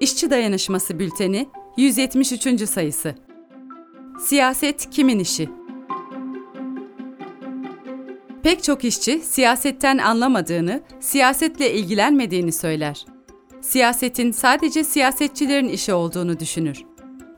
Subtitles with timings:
[0.00, 2.68] İşçi Dayanışması Bülteni 173.
[2.68, 3.14] sayısı.
[4.20, 5.48] Siyaset kimin işi?
[8.42, 13.06] Pek çok işçi siyasetten anlamadığını, siyasetle ilgilenmediğini söyler.
[13.60, 16.84] Siyasetin sadece siyasetçilerin işi olduğunu düşünür.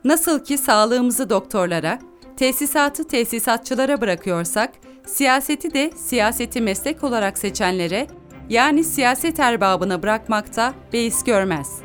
[0.03, 1.99] Nasıl ki sağlığımızı doktorlara,
[2.37, 4.73] tesisatı tesisatçılara bırakıyorsak,
[5.05, 8.07] siyaseti de siyaseti meslek olarak seçenlere,
[8.49, 11.83] yani siyaset erbabına bırakmakta beis görmez.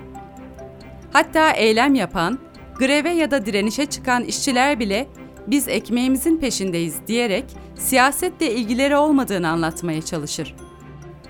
[1.13, 2.39] Hatta eylem yapan,
[2.79, 5.09] greve ya da direnişe çıkan işçiler bile
[5.47, 7.45] biz ekmeğimizin peşindeyiz diyerek
[7.75, 10.55] siyasetle ilgileri olmadığını anlatmaya çalışır.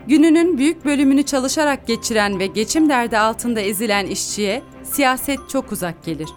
[0.07, 6.29] Gününün büyük bölümünü çalışarak geçiren ve geçim derdi altında ezilen işçiye siyaset çok uzak gelir.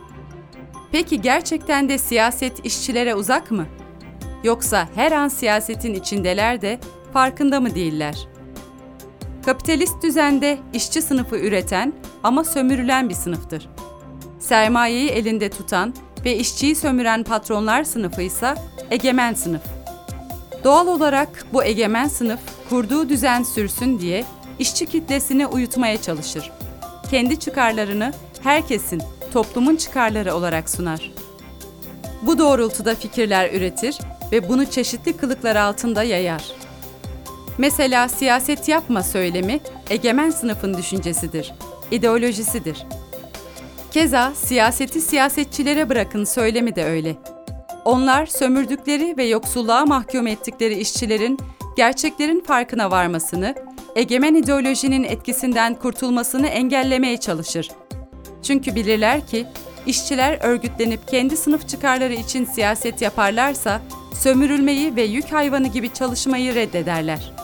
[0.91, 3.65] Peki gerçekten de siyaset işçilere uzak mı?
[4.43, 6.79] Yoksa her an siyasetin içindeler de
[7.13, 8.27] farkında mı değiller?
[9.45, 13.69] Kapitalist düzende işçi sınıfı üreten ama sömürülen bir sınıftır.
[14.39, 15.93] Sermayeyi elinde tutan
[16.25, 18.55] ve işçiyi sömüren patronlar sınıfı ise
[18.91, 19.61] egemen sınıf.
[20.63, 24.25] Doğal olarak bu egemen sınıf kurduğu düzen sürsün diye
[24.59, 26.51] işçi kitlesini uyutmaya çalışır.
[27.11, 29.01] Kendi çıkarlarını herkesin,
[29.33, 31.11] toplumun çıkarları olarak sunar.
[32.21, 33.97] Bu doğrultuda fikirler üretir
[34.31, 36.60] ve bunu çeşitli kılıklar altında yayar.
[37.57, 41.53] Mesela siyaset yapma söylemi egemen sınıfın düşüncesidir,
[41.91, 42.85] ideolojisidir.
[43.91, 47.15] Keza siyaseti siyasetçilere bırakın söylemi de öyle.
[47.85, 51.39] Onlar sömürdükleri ve yoksulluğa mahkum ettikleri işçilerin
[51.77, 53.55] gerçeklerin farkına varmasını,
[53.95, 57.69] egemen ideolojinin etkisinden kurtulmasını engellemeye çalışır.
[58.43, 59.45] Çünkü bilirler ki
[59.85, 63.81] işçiler örgütlenip kendi sınıf çıkarları için siyaset yaparlarsa
[64.13, 67.40] sömürülmeyi ve yük hayvanı gibi çalışmayı reddederler.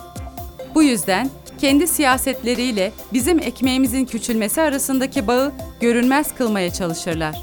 [0.78, 1.30] Bu yüzden
[1.61, 7.42] kendi siyasetleriyle bizim ekmeğimizin küçülmesi arasındaki bağı görünmez kılmaya çalışırlar.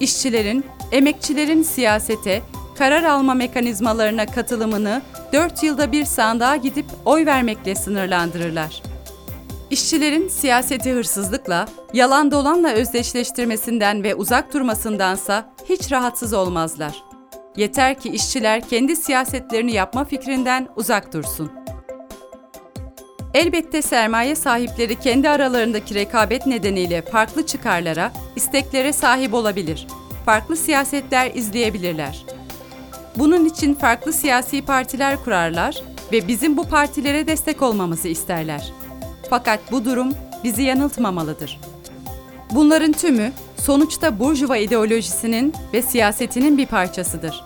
[0.00, 2.42] İşçilerin, emekçilerin siyasete,
[2.78, 5.02] karar alma mekanizmalarına katılımını
[5.32, 8.82] dört yılda bir sandığa gidip oy vermekle sınırlandırırlar.
[9.70, 17.02] İşçilerin siyaseti hırsızlıkla, yalan dolanla özdeşleştirmesinden ve uzak durmasındansa hiç rahatsız olmazlar.
[17.56, 21.60] Yeter ki işçiler kendi siyasetlerini yapma fikrinden uzak dursun.
[23.34, 29.86] Elbette sermaye sahipleri kendi aralarındaki rekabet nedeniyle farklı çıkarlara, isteklere sahip olabilir.
[30.24, 32.24] Farklı siyasetler izleyebilirler.
[33.16, 35.82] Bunun için farklı siyasi partiler kurarlar
[36.12, 38.72] ve bizim bu partilere destek olmamızı isterler.
[39.30, 40.12] Fakat bu durum
[40.44, 41.60] bizi yanıltmamalıdır.
[42.50, 47.44] Bunların tümü sonuçta burjuva ideolojisinin ve siyasetinin bir parçasıdır.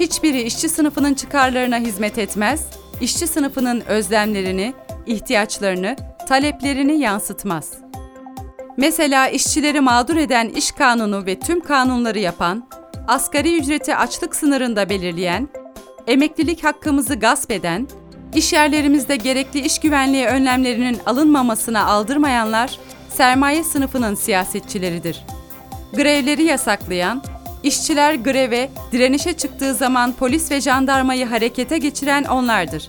[0.00, 2.66] Hiçbiri işçi sınıfının çıkarlarına hizmet etmez,
[3.00, 4.74] işçi sınıfının özlemlerini,
[5.06, 5.96] ihtiyaçlarını,
[6.28, 7.72] taleplerini yansıtmaz.
[8.76, 12.68] Mesela işçileri mağdur eden iş kanunu ve tüm kanunları yapan,
[13.08, 15.48] asgari ücreti açlık sınırında belirleyen,
[16.06, 17.88] emeklilik hakkımızı gasp eden,
[18.34, 22.78] iş yerlerimizde gerekli iş güvenliği önlemlerinin alınmamasına aldırmayanlar
[23.08, 25.24] sermaye sınıfının siyasetçileridir.
[25.92, 27.22] Grevleri yasaklayan,
[27.62, 32.88] işçiler greve, direnişe çıktığı zaman polis ve jandarmayı harekete geçiren onlardır.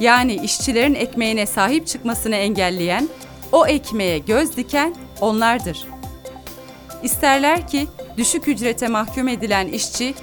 [0.00, 3.08] Yani işçilerin ekmeğine sahip çıkmasını engelleyen,
[3.52, 5.86] o ekmeğe göz diken onlardır.
[7.02, 7.86] İsterler ki
[8.16, 10.14] düşük ücrete mahkum edilen işçi,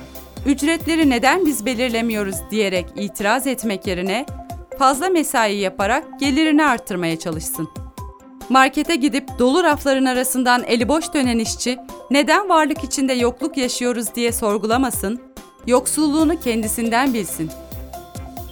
[0.46, 4.26] ücretleri neden biz belirlemiyoruz diyerek itiraz etmek yerine
[4.80, 7.70] fazla mesai yaparak gelirini arttırmaya çalışsın.
[8.50, 11.78] Markete gidip dolu rafların arasından eli boş dönen işçi
[12.12, 15.22] neden varlık içinde yokluk yaşıyoruz diye sorgulamasın,
[15.68, 17.52] yoksulluğunu kendisinden bilsin.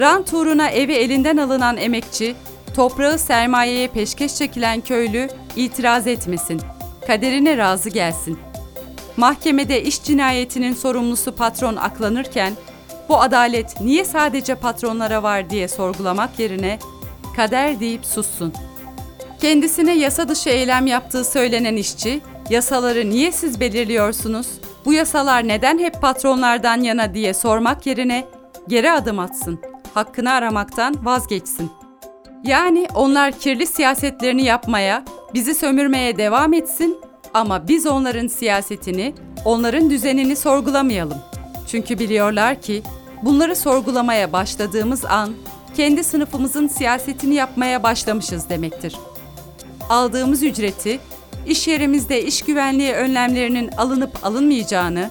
[0.01, 2.35] Rant uğruna evi elinden alınan emekçi,
[2.75, 6.61] toprağı sermayeye peşkeş çekilen köylü itiraz etmesin,
[7.07, 8.39] kaderine razı gelsin.
[9.17, 12.53] Mahkemede iş cinayetinin sorumlusu patron aklanırken,
[13.09, 16.79] bu adalet niye sadece patronlara var diye sorgulamak yerine
[17.35, 18.53] kader deyip sussun.
[19.41, 24.47] Kendisine yasa dışı eylem yaptığı söylenen işçi, yasaları niye siz belirliyorsunuz?
[24.85, 28.27] Bu yasalar neden hep patronlardan yana diye sormak yerine
[28.67, 29.59] geri adım atsın,
[29.93, 31.71] hakkını aramaktan vazgeçsin.
[32.43, 35.03] Yani onlar kirli siyasetlerini yapmaya,
[35.33, 36.97] bizi sömürmeye devam etsin
[37.33, 39.13] ama biz onların siyasetini,
[39.45, 41.17] onların düzenini sorgulamayalım.
[41.67, 42.83] Çünkü biliyorlar ki
[43.23, 45.33] bunları sorgulamaya başladığımız an
[45.77, 48.95] kendi sınıfımızın siyasetini yapmaya başlamışız demektir.
[49.89, 50.99] Aldığımız ücreti,
[51.47, 55.09] iş yerimizde iş güvenliği önlemlerinin alınıp alınmayacağını,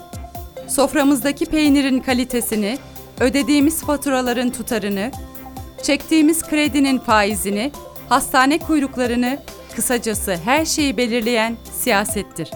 [0.69, 2.79] soframızdaki peynirin kalitesini,
[3.21, 5.11] ödediğimiz faturaların tutarını,
[5.83, 7.73] çektiğimiz kredinin faizini,
[8.09, 9.39] hastane kuyruklarını,
[9.77, 12.51] kısacası her şeyi belirleyen siyasettir.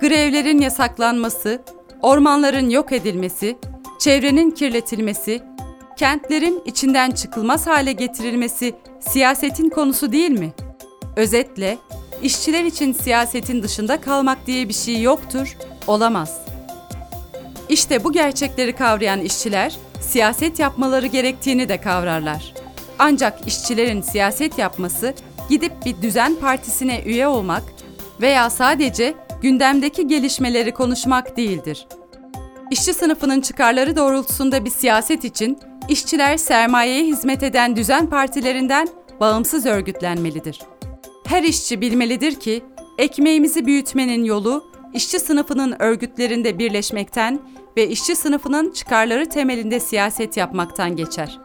[0.00, 1.62] Grevlerin yasaklanması,
[2.02, 3.56] ormanların yok edilmesi,
[3.98, 5.42] çevrenin kirletilmesi,
[5.96, 10.52] kentlerin içinden çıkılmaz hale getirilmesi siyasetin konusu değil mi?
[11.16, 11.78] Özetle,
[12.22, 15.56] işçiler için siyasetin dışında kalmak diye bir şey yoktur,
[15.86, 16.53] olamaz.
[17.74, 22.54] İşte bu gerçekleri kavrayan işçiler, siyaset yapmaları gerektiğini de kavrarlar.
[22.98, 25.14] Ancak işçilerin siyaset yapması,
[25.48, 27.62] gidip bir düzen partisine üye olmak
[28.20, 31.86] veya sadece gündemdeki gelişmeleri konuşmak değildir.
[32.70, 38.88] İşçi sınıfının çıkarları doğrultusunda bir siyaset için işçiler sermayeye hizmet eden düzen partilerinden
[39.20, 40.60] bağımsız örgütlenmelidir.
[41.26, 42.62] Her işçi bilmelidir ki
[42.98, 47.40] ekmeğimizi büyütmenin yolu işçi sınıfının örgütlerinde birleşmekten
[47.76, 51.40] ve işçi sınıfının çıkarları temelinde siyaset yapmaktan geçer.